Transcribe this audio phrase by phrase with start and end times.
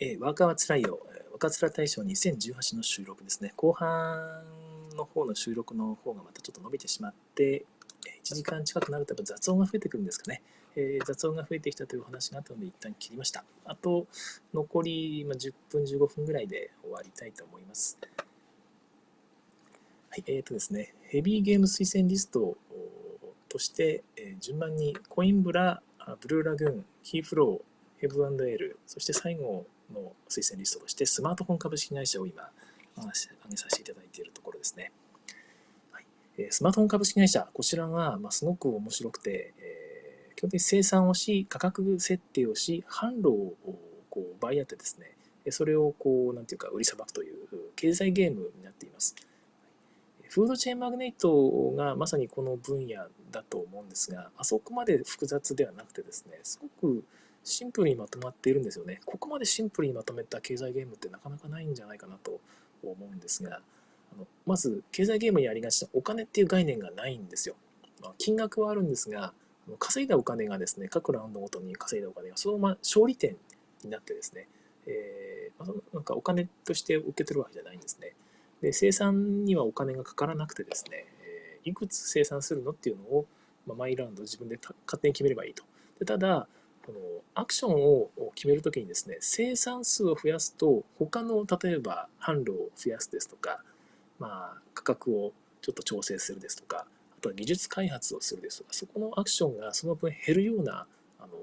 [0.00, 1.00] えー、ワーカーはつらいよ、
[1.32, 3.52] 若つら大賞2018の収録ですね。
[3.56, 4.44] 後半
[4.96, 7.64] の方の収録の方がまたちょっと伸びてしまって、
[8.24, 10.40] 1時間近くなるとやっぱ雑音が増えてくるんですかね。
[10.76, 13.44] えー、雑音が増えてきたという話があったので一旦切りました。
[13.64, 14.06] あと、
[14.54, 17.98] 残り10分、15分ぐらいで終わりたいと思います。
[20.10, 22.56] はい、えっ、ー、とですね、ヘビーゲーム推薦リスト
[23.48, 25.82] として、えー、順番にコインブラ、
[26.20, 32.50] ブルーラグーン、キーフロー、ヘブエール、そして最後の推薦リストとしてスマートフォン株式会社を今
[32.96, 33.12] 挙
[33.50, 34.92] げさせていただいているところですね。
[35.92, 36.06] はい
[36.50, 43.54] スマートフォン株式会社、こちらが、すごく面白くて、えー、基本的に生産をし、価格設定をし、販路を
[44.08, 45.16] こう奪い合ってですね、
[45.50, 47.36] それをこう、なんていうか、売りさばくという
[47.74, 49.16] 経済ゲームになっています。
[50.28, 57.04] フードチェーンマグネットがまさにこの分野だと思うんですが、あそこまで複雑ではなくてですね、すごく
[57.48, 59.00] シンプルにまとまっているんですよね。
[59.04, 62.40] ここまでシンプルにまとめた経済ゲームってなかなかないんじゃないかなと
[62.82, 63.60] 思うんですが、
[64.12, 67.56] あのまず経済ゲームにありがちなお金っていう概念がないんですよ。
[68.02, 69.32] まあ、金額はあるんですが、
[69.78, 73.36] 稼いだお金がですね、各ラウンドごとに稼いだお金がそのまま勝利点
[73.84, 74.48] になってですね、
[74.86, 78.14] えー、まあ、なんかお金として受け取るわけじゃないんですね。
[78.62, 83.26] で、生産にはお金がかからなくてですね、えー、いくつ生産するのっていうのを、
[83.66, 85.64] まあ、毎ラウンド自分で勝手に決めればいいと。
[85.98, 86.48] でただ、
[86.88, 87.00] この
[87.34, 93.62] アクションを決めるときにですね、生産数を増やすと、他の例えば販路を増やすですとか、
[94.18, 96.86] まあ、価格をちょっと調整するですとか、
[97.18, 100.86] あとは技術開発をするですとか、そこのアクションがその分減るような
[101.18, 101.34] あの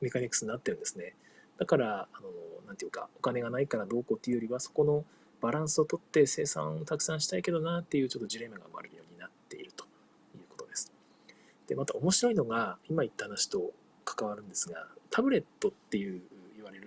[0.00, 1.14] メカニクスになってるんですね。
[1.58, 2.28] だから、あの
[2.66, 5.04] なんていうか、お金がないからどうこうっていうよりは、そこの
[5.42, 9.84] バランスをとって生産をたくさんしたいけどなっていうちょっとジレンマが生まれるようになっていると
[10.34, 10.90] いうことです。
[11.66, 13.72] で、また面白いのが、今言った話と
[14.14, 16.20] 関わるんですが、タブレットっていう
[16.56, 16.86] 言われる、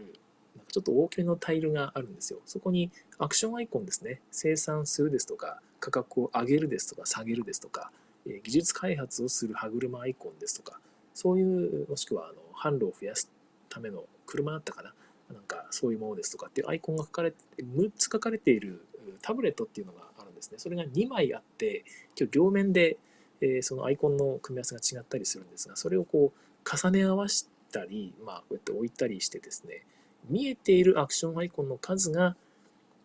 [0.56, 2.40] なんかちょっと大きめのタイルがあるんですよ。
[2.46, 7.92] そこにアクションアイコンですね、生産するですとか、価格を上げるですとか、下げるですとか、
[8.26, 10.80] え技術開発をする歯車アイコンですとか、
[11.14, 13.30] そういう、もしくはあの販路を増やす
[13.70, 14.94] ための車だったかな、
[15.34, 18.86] なんかそういうものですとかっていうアイコンが書かれて、6つ書かれている
[19.22, 20.58] タブレットっていうのがあるんですね。
[20.58, 21.84] それが2枚あって、
[22.18, 22.98] 今日両面で、
[23.42, 29.86] えそのアイコンの組み合わせが違ったりするんですが、それをこう重ね合わせたり、まあ、こうやって置いたりしてですね、
[30.30, 32.36] 見えているアクションアイコンの数が、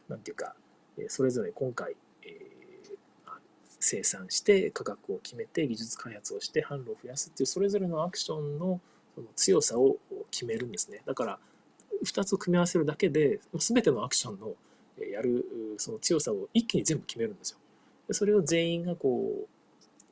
[0.09, 0.55] なんていうか、
[1.09, 2.97] それぞれ今回、えー、
[3.79, 8.81] 生産して価格を決めて技術開発をして販路を増やすっていうそれぞれのアクションの
[9.15, 9.97] その強さを
[10.31, 11.03] 決めるんですね。
[11.07, 11.39] だから
[12.05, 14.55] 2つを組み合わせるだけで全てのアクションの
[15.13, 15.45] やる
[15.77, 17.59] その強さを一気に全部決めるんですよ。
[18.13, 19.49] それを全員がこう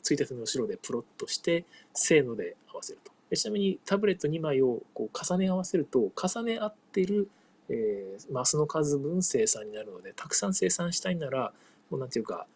[0.02, 1.64] ついたての後ろでプロットして
[1.94, 3.15] せーので合わせると。
[3.34, 7.28] ちなみにタブレット2枚をこう重ね合わせると重ね合ってる、
[7.68, 11.52] えー、マスの数分生産になるのでたくさん生産したいなら
[11.90, 12.46] もうなんていうか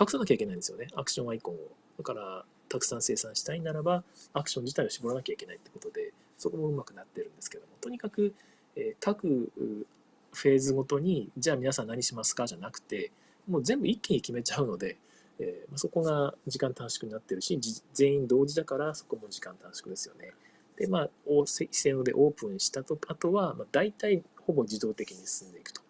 [0.00, 0.88] 隠さなきゃいけないんですよね。
[0.94, 1.58] アクションアイコンを。
[1.98, 7.72] だからたくさん生産したいならばアクション自体を絞らなきゃいけないってことでそこもうまくなってるんですけども。
[7.80, 8.34] とにかく、
[8.76, 9.50] えー、各
[10.32, 13.10] フェーズごとにじゃあ皆さん何しますかじゃなくて
[13.48, 14.96] もう全部一気に決めちゃうので
[15.40, 17.58] えー、そこが時間短縮になってるし、
[17.94, 20.32] 全員同時だからそこも時間短縮ですよね。
[20.76, 21.10] で、まあ、
[21.46, 25.80] せーのでオープンしたと、あとは、まあ、大体ほぼ自動的に進んでいくと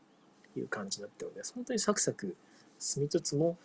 [0.57, 2.37] いう感じになってるので、本当にサクサク
[2.79, 3.57] 進みつつも、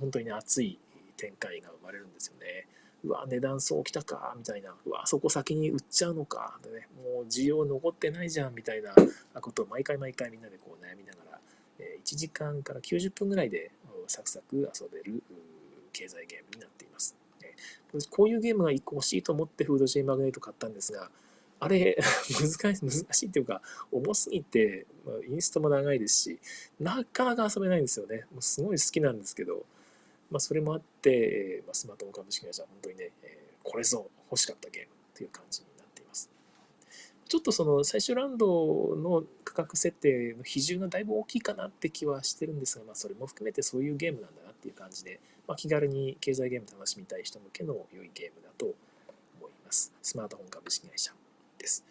[0.00, 0.78] 本当にね、熱い
[1.16, 2.66] 展開が生まれるんですよね。
[3.04, 4.74] うわ、値段そうきたか、みたいな。
[4.86, 6.58] うわ、そこ先に売っちゃうのか。
[6.62, 8.94] でね、もう需要残ってないじゃん、みたいな
[9.40, 11.32] ことを毎回毎回みんなでこう悩みながら
[11.82, 13.70] え、1時間から90分ぐらいで
[14.12, 15.22] サクサク遊べる
[15.92, 17.16] 経済ゲームになっています。
[18.10, 21.10] こういうゲームが1個欲しいと思ってフードチェーンマグネット買ったんですが、
[21.60, 21.96] あれ、
[22.40, 26.40] 難しい、難しいっていうか、重すぎて、ま、インストも長いですし、
[26.80, 28.26] なかなか遊べないんですよね。
[28.32, 29.64] もうすごい好きなんですけど、
[30.30, 33.12] まあ、それもあって、ま、スマートフォン株式会社は本当にね、
[33.62, 35.66] これぞ欲しかったゲームっていう感じに
[37.32, 45.18] ちょっとその最終ラウンドの価格設定の比重がだいぶ大きいかなって気はしてるんですが、まあ、それも含めてそういうゲームなんだなっていう感じで、
[45.48, 48.66] まあ、気軽に経済ゲーム楽しみたい人向けの良いゲームだと
[49.40, 49.94] 思います。
[50.02, 51.10] スマートフォン株式会社
[51.56, 51.82] です。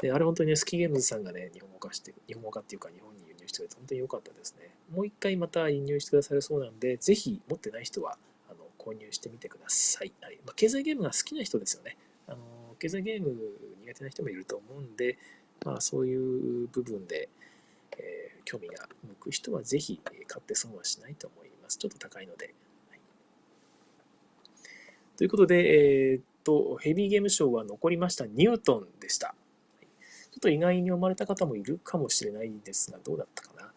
[0.00, 4.70] で、あれ本当にね、スキーゲームズさんがね、日本語化して、日本語化っていうか日本に輸入してくれて本当に良かったですね。
[4.94, 8.16] もう一回また輸入してくださるそうなんで、ぜひ持ってない人は
[8.48, 10.12] あの購入してみてください。
[10.20, 11.96] はいまあ、経済ゲームが好きな人ですよね。
[12.28, 13.32] あの経済ゲーム
[13.86, 15.16] 苦手な人もいると思うんで、
[15.64, 17.28] まあ、そういう部分で、
[17.96, 21.78] えー、興味が向く人はぜひ買って損はしないと思います。
[21.78, 22.52] ちょっと高いので。
[22.90, 23.00] はい、
[25.16, 29.36] ということで、えー、っと、ヘビーゲーム賞は残りましたニュートンでした。
[30.32, 33.62] ちょっと意外に思われた方もいるかもしれないですが、どうだったかな。
[33.62, 33.68] わ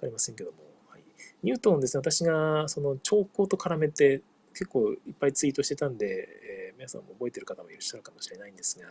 [0.00, 0.56] かりませんけども。
[0.88, 1.02] はい、
[1.44, 6.28] ニュートンですね、私がその兆候と絡めて結構いっぱいツイートしてたんで、
[6.68, 8.86] えー、皆さんも覚えてる方もいらっしゃるかもしれないんですが、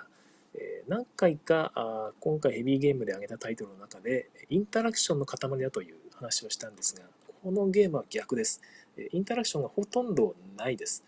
[0.55, 7.03] えー、何回かあ今回ヘビーゲームで挙げたタイトルの中で、インタラクションの塊だという話をしたんですが、
[7.43, 8.61] このゲームは逆です。
[9.11, 11.03] インタラクションがほとんどないです。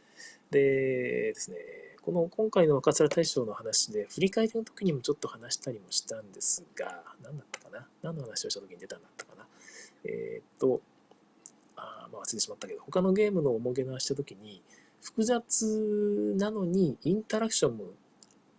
[0.50, 1.58] でですね、
[2.02, 7.88] この今回の若面大賞の話で、振り返りの時にもちょっと話したりもしたんですが、何だったかな？
[8.02, 9.46] 何の話をした時に出たんだったかな？
[10.06, 10.82] えー、っと、
[11.82, 14.62] あまあ忘れてしまったけど、他のゲームの重げの話した時に、
[15.02, 17.86] 複雑なのにインタラクションも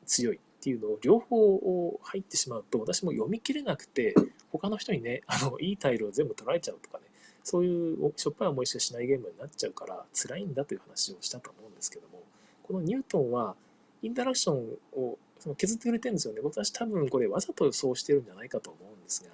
[0.06, 4.14] 強いっていうのを両方入ってしまうと、私も読み切れなくて、
[4.50, 7.04] 他の人にね、あの、いいタイルを全部取られちゃうとかね、
[7.44, 12.22] そういうしょっぱい思いしかしないゲームになっちゃうから辛いんだという話をしたと思うんですけども、
[12.62, 13.56] このニュートンは
[14.02, 16.40] インタラクションをその削ってくれてるんですよね。
[16.40, 19.30] 僕は多分これわざとそうしてるんじゃないかと思うんですが、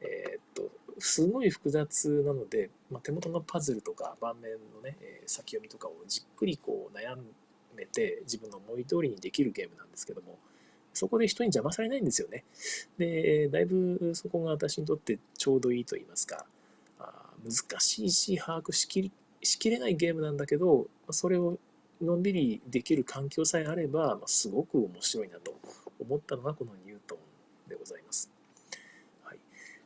[0.00, 7.16] えー、っと、すごい複雑なので、まあ、手元のパズルとか盤面のね、えー、先読みとかをじっくりこう悩
[7.76, 10.38] めて自分の思い通りにできるゲームなんですけども、
[10.92, 12.44] そこで人に邪魔されないんですよね。
[12.98, 16.46] で、だいぶそこが私にとってちょうどいいと言いますか
[16.98, 19.12] あ、難しいし把握しきり
[19.42, 21.58] しきれないゲームなんだけどそれを
[22.00, 25.54] のんびりできる環境さえあれば、まあ、すごく面白いなと
[26.00, 27.18] 思ったのがこのニュート
[27.66, 28.37] ンでございます。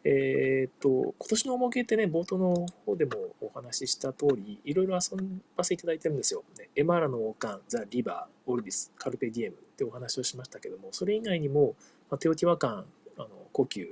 [0.05, 5.17] えー、っと今年の重げってね冒頭の方でもお話しした通りいろいろ遊
[5.57, 6.43] ばせていただいてるんですよ。
[6.59, 11.75] ね、エマーラの王冠、ザ・リバー、オルビス、カルペディエムってお話をしましたけどもそれ以外にも、
[12.11, 12.85] まあ、テオティワカン、
[13.17, 13.87] あの呼吸、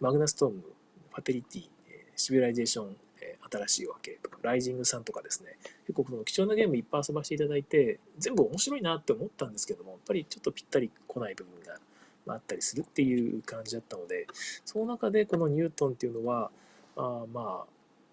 [0.00, 1.68] マグナストーム、ファテリティ、
[2.14, 2.96] シビライゼーション
[3.50, 11.78] 新しいわけとか、ライジングサンとかですね、結構この貴重なゲームいっぱい遊ばせていただいて、全部面白いなって思ったんですけども、やっぱりちょっとぴったり来ない部分が
[12.34, 14.26] あったりするっていう感じだったので、
[14.64, 16.50] その中でこのニュートンっていうのは、
[16.96, 17.66] あまあ、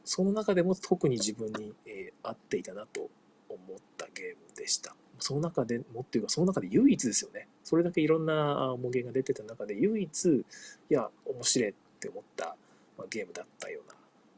[0.06, 3.10] その中でも特に自分に、えー、合っていたなと
[3.50, 4.96] 思ったゲームでした。
[5.20, 7.48] その中でもっていうか、その中で唯一ですよね。
[7.64, 10.44] それだけいろんな模型が出てた中で唯一、い
[10.90, 12.58] や、面白いって思った、
[12.98, 13.96] まあ、ゲームだったような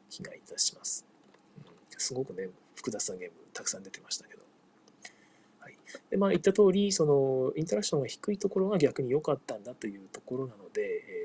[0.10, 1.06] 気がいたします。
[1.58, 4.45] うん、すごくね、複雑なゲームたくさん出てましたけど。
[6.10, 10.82] で、まあ言った通り、その、インタラクションが低いところが逆に良かったんだというところなので、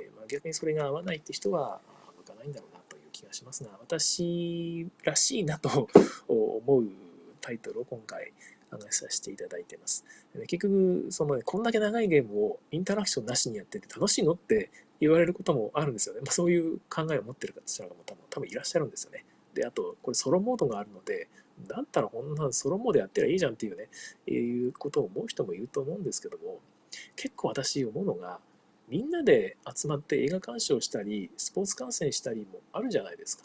[0.07, 1.81] えー、まあ、逆にそれが合わないって人は、
[2.19, 5.89] 向かないんだろうなという気がしますが、私らしいなと
[6.29, 6.85] 思う
[7.41, 8.33] タイトルを今回、
[8.71, 10.05] 考えさせていただいてます。
[10.43, 14.71] 結局、そのね、こんだけ長いゲームをインタラクションなしにやってて楽しいのって
[15.01, 16.21] 言われることもあるんですよね。
[16.21, 19.25] まあ、そういう考えを持ってる方も多分多分いらっしゃるんですよね。
[19.55, 21.29] で、あと、これソロモードがあるので、
[21.67, 23.89] だったらこんなソロモードやってりゃいいじゃんっていうね、
[24.27, 26.61] いうことを思う人もいると思うんですけども、
[27.17, 28.41] 結構私思うのが、
[28.89, 33.45] みんなで集まって映画鑑賞したり、スポーツ観戦したりもあるじゃないですか。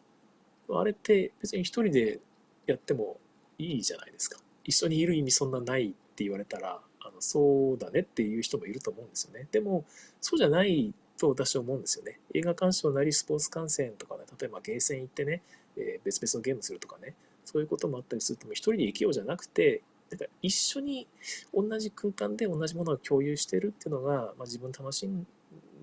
[0.69, 2.19] あれって別に一人で
[2.65, 3.17] やっても
[3.59, 4.39] いいじゃないですか。
[4.63, 9.47] 一緒にいる意味そんなないって言われたら、あのそうだねっていう人もいると思うんですよね。
[9.51, 9.85] でも、
[10.19, 12.19] そうじゃないと私は思うんですよね。
[12.33, 15.43] 映画鑑賞なりスポーツ観戦とかね、例えばゲーセン行ってね、
[15.77, 17.13] えー、別々のゲームするとかね、
[17.45, 19.81] そういうこともあったりすると、一人で生きようじゃなくて、
[20.11, 21.07] なんか一緒に
[21.53, 25.25] 同じ空間で同じものを共有してるっていうのが、まあ、自分楽しいん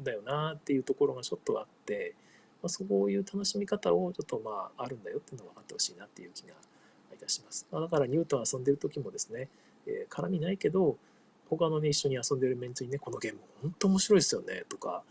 [0.02, 2.14] だよなっていうところがちょっとあって、
[2.62, 6.54] まあ、そういう楽しみ方をちょっとまああるんだよっていうのを分かってほしいなっていう気が
[7.12, 7.66] いたします。
[7.70, 9.48] まあ、だからニュートン遊んでる時もですね、
[9.86, 10.96] えー、絡みないけど、
[11.50, 15.02] 他のね、一緒に遊んでるメンツにね、このゲーム本当面白いですよねとか、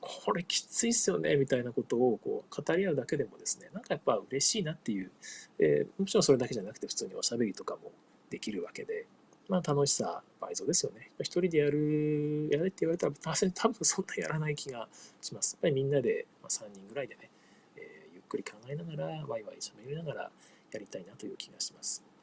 [0.00, 5.10] これきついっすよねみたいなことをこう語り合うだけでもですねなんかやっぱ嬉しいなっていう、
[5.58, 7.92] えー、もちろんそれだけじゃなくて普通におしゃべりとかも
[8.30, 9.06] できるわけで、
[9.48, 11.10] まあ、楽しさ倍増ですよね。
[11.20, 13.12] 一人でやるやれって言われたら
[13.54, 14.88] 多分そんなやらない気が
[15.20, 15.54] します。
[15.54, 17.30] やっぱりみんなで、ま、3人ぐらいでね、
[17.76, 20.30] えー、ゆっくり考えながらワイワイ喋りながら
[20.72, 22.13] やりたいなという気がします。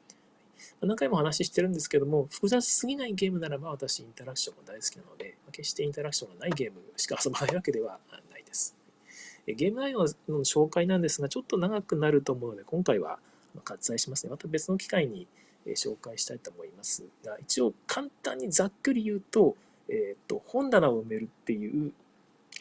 [0.80, 7.98] 何回も話してるんですけども、複雑すぎないゲームならば私インタラクションも大好きなので、決してインタラクションがないゲームしか遊ばないわけでは
[8.30, 8.76] ないです。
[9.46, 13.18] ゲーム内容の紹介なんですが、ちょっと長くなると思うので、今回は
[13.64, 14.30] 割愛しますね。
[14.30, 15.26] また別の機会に
[15.66, 19.56] 紹介したいと思いますが、一応簡単にざっくり言うと、
[19.88, 21.92] えっ、ー、と、本棚を埋めるっていう、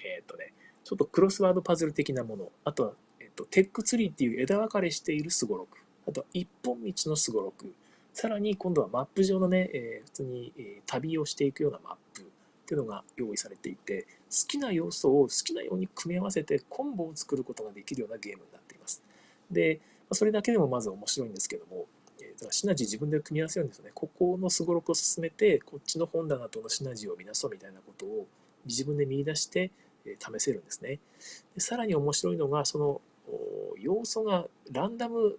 [0.04, 0.54] えっ、ー、とね、
[0.84, 5.78] ちょっとクロスワードパズル的なもの、あとは、えっ、ー、と、テックツリーっていう枝分かれしているすごろく、
[6.08, 7.74] あとは一本道のすごろく、
[8.14, 12.26] さらに今度はマップ上のね、えー、普通に、えー、旅をしていくようなマップっ
[12.66, 19.04] ていうのが用意されていて、好きな要素を好きなように組み合わせてコンボを作ることができるようなゲームになっています。
[19.50, 19.80] で、
[20.12, 21.88] それだけでもまず面白いんですけども、
[22.22, 23.92] えー、シナジー自分で組み合わせるんですよね。
[23.94, 28.28] ここのすごろくを進めて、こっちの本棚とのシナジーを見なそうみたいなことを
[28.66, 29.72] 自分で見出して
[30.20, 31.00] 試せるんですね。
[31.56, 33.02] でさらに面白いのが、その
[33.80, 35.38] 要素がランダム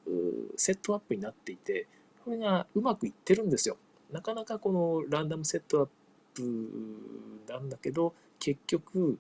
[0.57, 1.87] セットアップになっていて、
[2.25, 3.76] これがうまくいってるんですよ。
[4.11, 5.88] なかなかこのランダムセットアッ
[6.35, 6.43] プ
[7.49, 9.19] なんだけど、結局、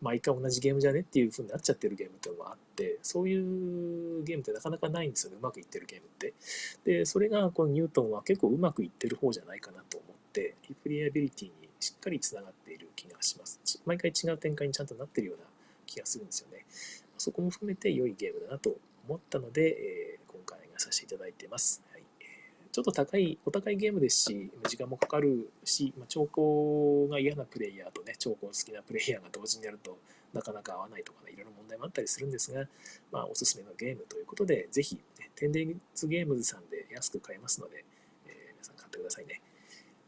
[0.00, 6.34] 毎回同じゲームじゃねっていう風になっちゃってるゲームっていうのもあって、そういうゲームってなかなかないんですよね、うまくいってるゲームって。
[6.84, 13.60] で、それがこのニュートンは結構うまくいってる方じゃないかなと思って、リプレイアビリティにしっかりつながっている気がします。
[13.86, 15.44] 毎回違う展開にちゃんとなってるような
[15.86, 16.66] 気がするんですよね。
[17.16, 18.74] そこも含めて良いゲームだなと
[19.06, 21.82] 思ったので、えー、今回がさせていただいています。
[22.72, 29.98] ちょっと高い、お高いゲームですし、時間もかかるし、まあ、兆候が嫌なプレイヤーとね、兆候好きなプレイヤーが同時にやると
[30.32, 32.66] なかなか合わないとかね、いろいろ問題もあったりするんですが、
[33.10, 37.84] まあ、おすすめのゲームということで、ぜひ、ね、テンデンツゲームズさんで安く買えますので、
[38.26, 39.42] えー、皆さん買ってくださいね。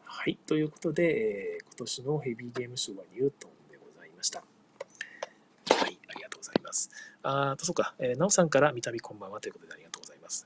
[0.04, 0.38] はい。
[0.46, 4.38] ということで、えー、今年のヘビーゲームショーはニュートンでございました。
[4.38, 4.44] は
[5.86, 5.98] い。
[6.08, 6.90] ありがとうございます。
[7.22, 9.93] あと、そうか、えー、なおさんから見た目こんばんはということでありがとうございます。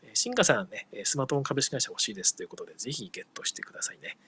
[0.03, 4.19] えー、シンガさんね、スマートフォン株式会社欲しいですということで、ぜひゲットしてくださいね。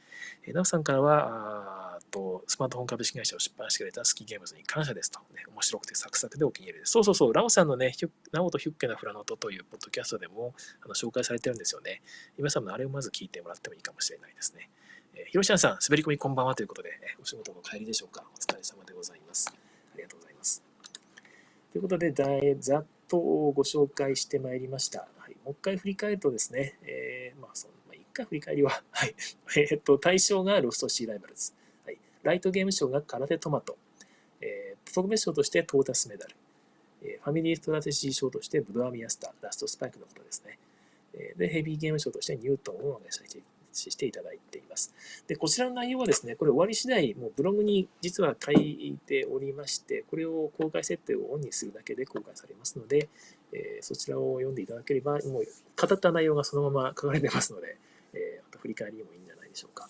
[0.44, 5.44] えー、なおさんからは、あとスマートフォン株式会社を出版してくれたスキーゲームズに感謝ですと、ね。
[5.52, 6.92] 面白くてサクサクでお気に入りです。
[6.92, 7.94] そうそうそう、ラオさんのね、
[8.32, 10.54] ナオとヒュッケなフラノトというポッドキャストでも
[10.84, 12.02] あの紹介されてるんですよね。
[12.38, 14.70] 皆さんもあれをまず聞いてもらってもいいかもしれないですね。
[15.14, 16.90] えー、ひろしゃんさん、滑り込みこんばんはということで、
[17.20, 18.24] お仕事の帰りでしょうか？
[18.34, 19.52] お疲れ様でございます。
[19.52, 20.62] ありがとうございます。
[21.72, 25.08] ということで、ざっとご紹介してまいりました。
[25.44, 29.14] もう一回振り返るとですね、えー、まあ、その、まあ、一回振り返りは、 はい、
[29.56, 31.52] えっと、対象がロストシーライバルズ。
[31.84, 33.76] はい、ライトゲーム賞が空手トマト。
[34.40, 36.34] えー、特別賞としてトータスメダル。
[37.02, 40.58] えー、ファミリーストラテジー賞としてブドアミアスター、ラストスパイクのことですね。
[41.14, 43.40] えー、で、ヘビーゲーム賞としてニュートンをお願いさせ
[43.72, 44.94] していただいています。
[45.26, 53.08] で、こちらの内容はですね、これ終わり次第、もうブログに実は書いておりまして、これを公開設定をオンにするだけで公開されますので、
[53.52, 55.44] えー、そちらを読んでいただければ、もう
[55.76, 57.78] 語った内容がそのまま書かれてますので、
[58.12, 59.88] えー、また振り返りにもいいんじゃないでしょうか。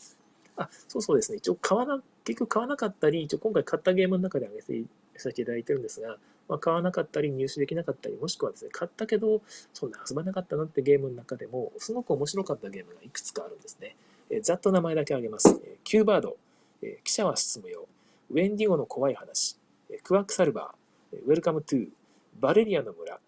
[0.57, 1.39] あ、そうそうですね。
[1.39, 6.19] 一応買わな、結局買わなかったり、一応今回買ったゲームの中で挙げてさせていただいてるんですが、
[6.51, 9.41] まあ、買わなかったり入手できなかったり、もしくはですね、買ったけど、
[9.73, 13.95] そんな遊ばなかったなってゲームの中でも、すごく面白かったゲームがいくつかあるんですね。
[14.31, 15.61] えざっと名前だけ挙げます。
[15.65, 16.37] えキューバード、
[16.83, 17.87] え汽車は進むよ、
[18.31, 19.57] ウェンディゴの怖い話、
[19.91, 21.89] えクワックサルバー、ウェルカムトゥー、
[22.41, 23.21] バレリアの村、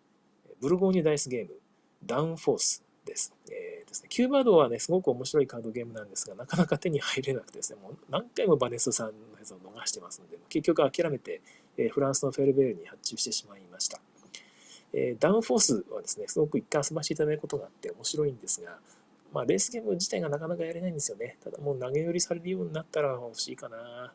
[0.61, 1.51] ブルゴーニュダイスゲーム、
[2.05, 3.33] ダウンフォースです。
[3.51, 11.41] えー、ですね、キューバードはね、すごく面白いカードゲームなんですが、なかなか手に入らなくてですね、もう何回もバネスさんのやつを逃してますので、結局諦めて、
[11.91, 14.01] フランスのフェルベールに発注してしまいました。
[14.93, 18.79] え、ダウンフォースはですね、すごく一回遊ばせていただくことがあって面白いんですが、
[19.33, 21.39] まあ、レースゲーム自体がなかなかやれないんですよね。
[21.43, 23.79] ただもう投げ売りされるようになったら欲しいかな。
[23.79, 24.13] うん。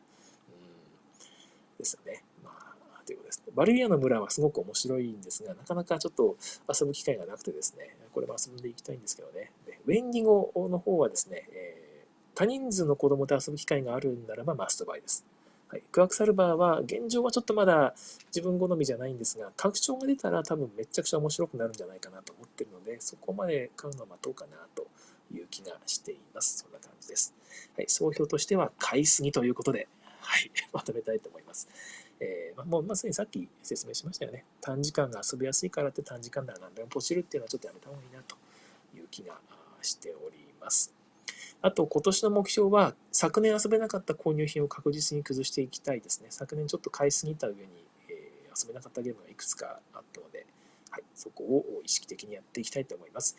[1.78, 2.22] ですよね。
[2.44, 3.42] まあ、ということです。
[3.52, 6.36] バルビアの村はすごく面白いんですが、なかなかちょっと
[6.72, 9.50] 遊ぶ機会がなくてですね、これも遊んでいきたいんですけどね。
[9.66, 15.24] でウェンディゴの方はですね、えー、多人数の子供と遊ぶ機会があるんならばマストバイです。
[15.68, 17.94] はい、クワクサルバーは現状はちょっとまだ
[18.34, 24.86] 自分好みじゃないんですが、拡張が出たら多分めちゃくちゃ面白くなるんじゃないかなと思ってるので、そこまで買うのは待とうかなと
[25.30, 26.58] いう気がしています。
[26.58, 27.34] そんな感じです。
[27.76, 29.88] はい、総評としては買いすぎということで、
[30.20, 31.68] はい、 まとめたいと思います。
[32.20, 34.46] えー、もうまさにさっき説明しましたよね。
[34.62, 38.36] 短時間が遊びやすいからって短時間なら何でもポチるっていうのはちょっとやめた方がいいなと
[38.96, 39.38] いう気が
[39.82, 40.97] しております。
[41.60, 46.28] あと、今年の目標は、昨年遊べなかった購入品を確実に崩していきたいですね。
[46.30, 47.62] 昨年ちょっと買いすぎた上に、
[48.08, 50.46] えー、遊べなかったゲームがいくつかあったので、
[50.90, 53.36] はい、そこを意識的にやっていきたいと思います。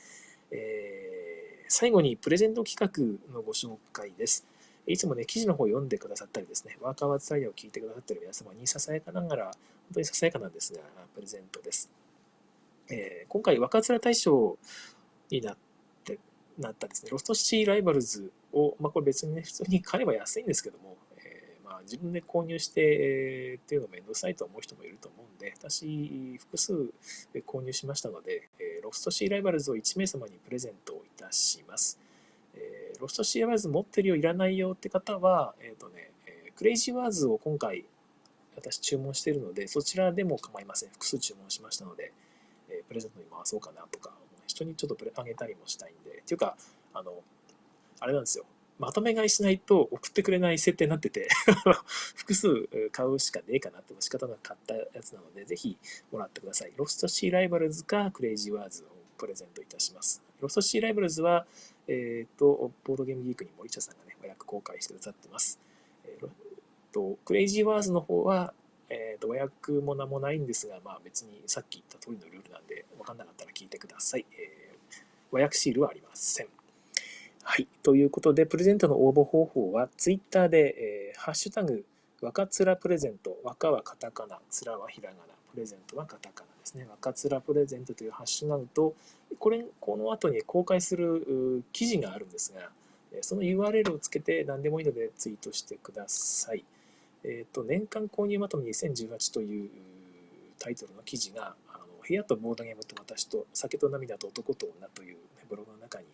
[0.52, 4.46] えー、最後にプレゼント企画のご紹介です。
[4.86, 9.54] いつもね、記事の方を読んでくださったりですね、ワーカーワーツタイヤを聞いてくださってる皆様にささやかながら、本
[9.94, 10.82] 当にささやかなんですが、
[11.16, 11.90] プレゼントです。
[12.90, 14.58] えー、今回、若面大賞
[15.30, 15.69] になって、
[16.60, 26.74] なったですね、ロストシーライバルズを、まあ、これ別にね、普通に買えば安いんですけども、えー、まあ、自分で購入して、えー、っていうのめんどくさいと思う人もいると思うんで、私、複数
[27.48, 32.00] 購入しましたので、えー、ロストシーライバルズを1名様にプレゼントをいたします。
[32.56, 37.86] え、ロストシーライバルズ持ってるよ、いらないよって方は、えっ、とね、えクレイジーワーズを今回、
[38.56, 40.90] 私注文してるので、そちらでも構いません。
[40.90, 42.12] 複数注文しましたので、
[42.70, 44.12] えプレゼントに回そうかなとか、
[44.50, 46.58] 人にちょっとあげたりもしたいんで、っていうか、
[46.94, 47.14] あの、
[48.00, 48.46] あれなんですよ。
[48.80, 51.28] まとめ買いしないと送ってくれない設定になってて
[52.16, 55.78] 複数買うしかねえかなって仕方なく買ったやつなので、ぜひ
[56.12, 56.74] もらってください。
[56.78, 58.88] ロストシーライバルズかクレイジーワーズを
[59.18, 60.24] プレゼントいたします。
[60.40, 61.46] ロストシーライバルズは、
[61.88, 65.60] えっ、ー、と、ボードゲームギークに森下さんがね、和訳公開してくださってます。
[66.06, 66.30] えー、
[66.94, 68.54] と、クレイジーワーズの方は、
[68.90, 74.26] えー、と和訳も名もないんですが、まあ、別にさっき言った通りのルールなんで、分かんなかったら聞いてください。
[74.32, 74.98] えー、
[75.32, 76.48] 和訳シールはありません。
[77.44, 77.68] はい。
[77.84, 81.86] ということで、プレゼントの応募方法は、ツイッターで、えー、ハッシュタグ、
[82.22, 86.86] 若つらプレゼント、若はカタカナ、つらはひらがな、プレゼントはカタカナですね。
[86.90, 88.94] 若つらプレゼントというハッシュタグと、
[89.38, 92.70] これ、この後に公開する記事があるんですが、
[93.22, 96.64] その URL をつけて何でもいいのでツイートしてください。
[97.24, 99.70] えっ、ー、と、年間購入まとめ2018という
[100.58, 105.18] タイトルの記事が、あの部屋とボードゲームと私と酒と涙と男と女という
[105.50, 106.06] ブログの中に、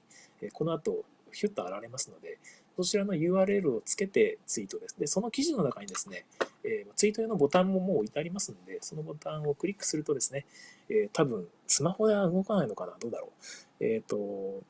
[0.42, 2.40] えこの後、ヒュッと現れますので、
[2.78, 5.00] そちらの URL をつけてツイートです。
[5.00, 6.26] で、その記事の中にですね、
[6.64, 10.46] えー、ツイート用のボタンももう置いてありますので、そのボタンをクリックするとですね、
[10.90, 13.32] えー、多分、スマホでは動かないのかなどうだろ
[13.80, 13.84] う。
[13.84, 14.64] えっ、ー、と、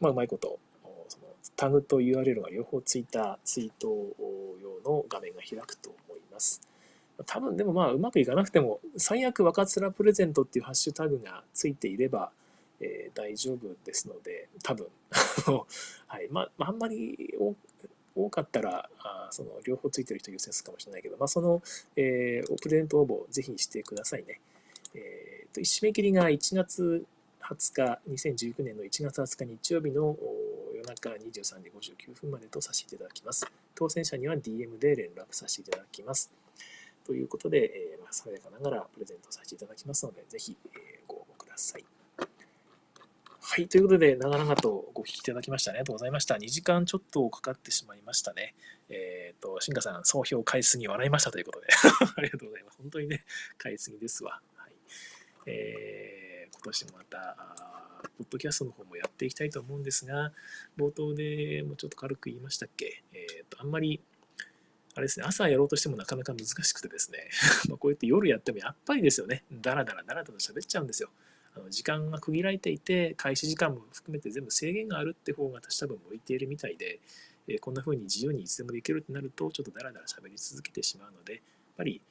[0.00, 0.58] まあ、うまいこと、
[1.08, 1.24] その
[1.56, 3.88] タグと URL が両方ついたツイート
[4.62, 6.60] 用の画面が開くと思います。
[7.24, 12.30] 多分でもまあうまくいかなくても最悪若面プレゼントっていうハッシュタグがついていれば、
[12.80, 14.86] えー、大丈夫ですので多分
[16.06, 17.34] はいまああんまり
[18.14, 21.62] 多かったらあその両方ついてる人優先するかもしれないけど、まあ、その、
[21.96, 24.40] えー、プレゼント応募ぜひしてくださいね。
[24.94, 27.04] えーと、締め切りが1月
[27.40, 30.16] 20日、2019年の1月20日日曜日の
[30.86, 31.70] 夜中23時
[32.06, 33.44] 59分までとさせていただきます。
[33.74, 36.30] 当選者には DM で連絡させていただきます。
[37.04, 41.84] ということで、えー、まあ、爽やかながらプレゼントさせていただきますので、ぜひ、えー、ご応募ください。
[42.18, 43.68] はい。
[43.68, 45.72] ということで、長々とご聞きいただきました。
[45.72, 46.36] ありがとうございました。
[46.36, 48.54] 2時間ちょっとかかってしまいましたね。
[48.88, 51.66] えっ、ー、と、新華さん、総評買いすぎ笑いましたということで
[52.16, 52.78] ありがとうございます。
[52.78, 53.24] 本当にね、
[53.58, 54.40] 買いすぎですわ。
[54.56, 54.72] はい。
[55.46, 57.75] えー、今年もまた、
[58.16, 60.32] ポッドキャストの方もやっていきたいと思うんですが、
[60.78, 64.00] 冒頭でもうちょっと軽く言いましたっけ、えーと、あんまり、
[64.94, 67.28] あれですね、朝やろうとしてもなかなか難しくてですね、
[67.68, 71.10] まこうやって夜やってもやっぱりですよね、だらだらだらだら喋っちゃうんですよ。
[71.54, 77.00] あの時間が区切られていて、開始時間も含めて全部制限があるって方が私多分向いているみたいで、
[77.48, 81.42] えー、こんな風に自由にいつでもできるってなると、ちょっとだらだら喋り続けてしまうので、やっ
[81.76, 82.02] ぱり、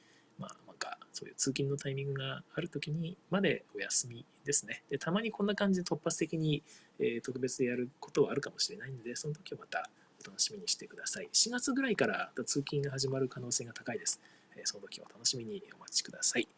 [0.86, 4.84] か、そういう通勤のタイミングがある時にまでお休みですね。
[4.90, 6.62] で、たまにこんな感じで突発的に、
[6.98, 11.28] え、特別でやることはあるかもしれないので、その時はまたお楽しみにしてください。
[11.32, 14.20] 4月ぐらいから通勤が始まる可能性が高いです。
[14.56, 16.48] え、その時はお楽しみにお待ちください。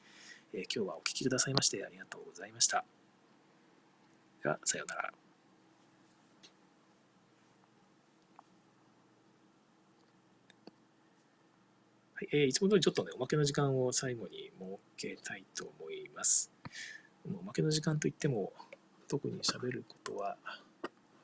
[0.52, 2.84] え、今日はお聴きくださいましてありがとうございました。
[4.42, 5.27] では、さようなら。
[12.18, 16.50] はい、えー、いつも通りちょっとね、おまけの時間を最後に設けたいと思います。
[17.24, 18.52] おまけの時間といっても、
[19.06, 20.36] 特に喋ることは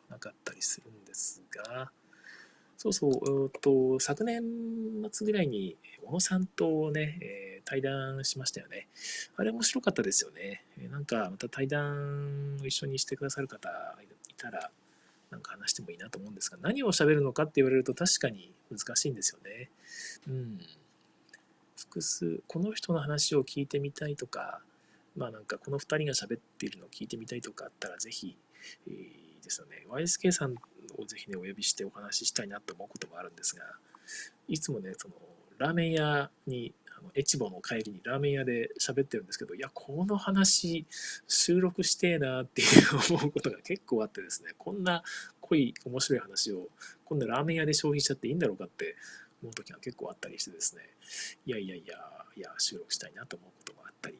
[0.08, 1.90] なかったりするんですが、
[2.76, 4.40] そうそう、と昨年
[5.10, 8.86] 末ぐらいに小野さんとね、えー、対談しましたよね。
[9.34, 10.64] あれ面白かったですよね。
[10.92, 13.68] なんかまた対談を一緒にしてくださる方
[14.30, 14.70] いたら、
[15.32, 19.70] なんか話してもいいなと思うんですが、何を喋るのかって言われると確かに難しいんですよね。
[20.28, 20.60] うん。
[21.94, 24.60] 複数、この人の話を聞いてみたいとか、
[25.16, 28.36] まあなんかこの2人が喋っているのを聞いてみたいとかあったら、ぜひ、
[28.88, 30.54] えー、ですよね、YSK さん
[30.98, 33.62] をぜひね、お呼びしてお話ししたいなと思うこともあるんですが、
[34.48, 35.14] いつもね、その、
[35.58, 40.84] ラーメン屋に、あのエチボの帰りにラーメン屋で喋ってるんですけど、いや、この話、
[41.28, 45.04] 収録してえなっていう思うことが結構あってですね、こんな
[45.40, 46.68] 濃い、面白い話を、
[47.04, 48.96] こんなラーメン屋で消費しちゃっていいんだろうかって
[49.44, 50.82] 思う時が結構あったりしてですね、
[51.46, 51.96] いやいやいや、
[52.36, 54.18] いや、収録したいなと思うこともあったりい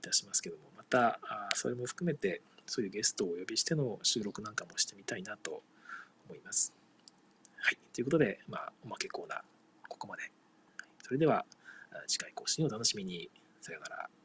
[0.00, 1.20] たしますけども、また、
[1.54, 5.62] それも含めて、そういうゲストをお呼びしての収録なんかもしてみたいなと
[6.28, 6.72] 思います。
[7.56, 7.78] はい。
[7.92, 9.40] ということで、まあ、おまけコーナー、
[9.88, 10.30] ここまで。
[11.02, 11.44] それでは、
[12.06, 13.28] 次回更新をお楽しみに。
[13.60, 14.21] さよなら。